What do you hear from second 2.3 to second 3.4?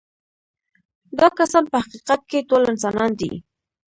ټول انسانان دي.